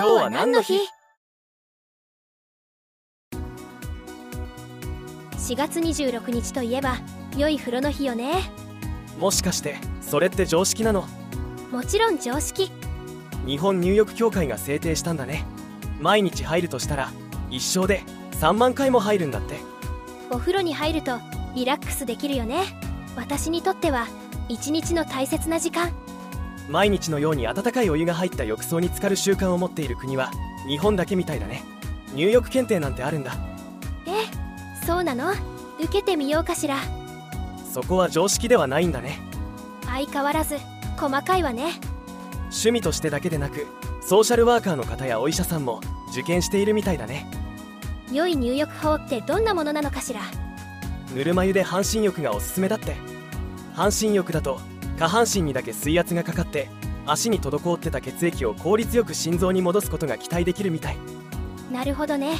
[0.00, 0.78] 今日は何の日
[5.36, 6.96] ?4 月26日といえば
[7.36, 8.50] 良い風呂の日よね。
[9.18, 11.04] もしかしてそれって常識なの？
[11.70, 12.72] もちろん常識。
[13.44, 15.44] 日本入浴協会が制定したんだね。
[16.00, 17.12] 毎日入るとしたら
[17.50, 18.02] 一生で
[18.40, 19.56] 3万回も入るんだって。
[20.30, 21.18] お風呂に入ると
[21.54, 22.62] リラックスできるよね。
[23.16, 24.06] 私にとっては
[24.48, 25.92] 一日の大切な時間
[26.70, 30.30] 毎日のように温かいお湯が入った浴槽に浸かる習慣を持っている国は
[30.68, 31.64] 日本だけみたいだね。
[32.14, 33.34] 入浴検定なんてあるんだ。
[34.06, 35.32] えそうなの？
[35.80, 36.76] 受けてみようかしら。
[37.72, 39.18] そこは常識ではないんだね。
[39.84, 40.58] 相変わらず
[40.96, 41.72] 細かいわね。
[42.44, 43.66] 趣味としてだけでなく
[44.00, 45.80] ソーシャルワーカーの方やお医者さんも
[46.12, 47.28] 受験しているみたいだね。
[48.12, 50.20] 良い入浴法ってどんなものなのかしら？
[51.14, 52.94] ぬるま湯で半身浴がおすすめだって。
[53.74, 54.60] 半身浴だと
[55.00, 56.68] 下半身にだけ水圧がかかって
[57.06, 60.98] 足に滞ってた血液を効率よく心臓に戻すことが期待できるみたい。
[61.72, 62.36] なるほどね。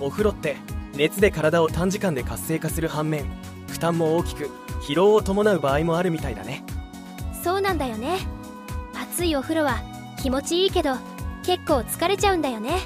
[0.00, 0.56] お風呂って
[0.96, 3.24] 熱で体を短時間で活性化する反面
[3.68, 4.50] 負担も大きく
[4.82, 6.64] 疲労を伴う場合もあるみたいだね。
[7.44, 8.18] そうなんだよね。
[9.00, 9.80] 暑いお風呂は
[10.20, 10.96] 気持ちいいけど
[11.44, 12.80] 結構疲れちゃうんだよね。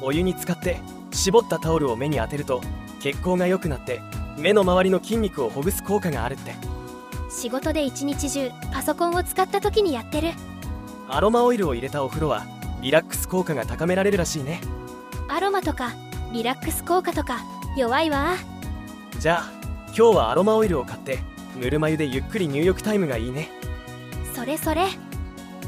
[0.00, 2.60] お湯に浸かって絞ったタオルを目に当てると
[3.00, 4.00] 血行が良くなって
[4.38, 6.69] 目の周りの筋肉をほぐす効果があるって
[7.30, 10.30] 仕事で一日中パソコンを使った時にやってる。
[11.08, 12.44] アロマオイルを入れたお風呂は
[12.82, 14.60] リラックス効果が高められるらしいね。
[15.28, 15.92] アロマとか
[16.32, 17.40] リラックス効果とか
[17.76, 18.34] 弱いわ。
[19.18, 19.50] じゃあ
[19.86, 21.20] 今日はアロマオイルを買って
[21.56, 23.48] ぬるま湯でゆっくり入浴タイムがいいね。
[24.34, 24.86] それそれ。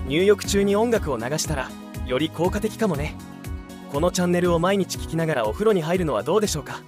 [0.06, 1.70] 入浴中に音楽を流したら
[2.06, 3.14] より効果的かもね。
[3.92, 6.80] このチャンネルを毎日聞きながらお風呂に入るのはどうでしょうか？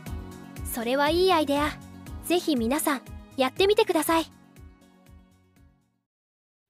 [0.64, 1.70] それはいいアイデア。
[2.24, 3.02] ぜひ皆さん
[3.36, 4.26] やってみてください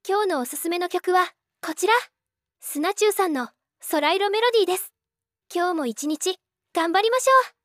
[0.07, 1.33] 今日のおすすめの曲は
[1.67, 1.95] こちら。
[2.61, 3.49] スナチューさんの
[3.91, 4.93] 空色メロディーです。
[5.51, 6.37] 今日も一日
[6.75, 7.64] 頑張りましょう。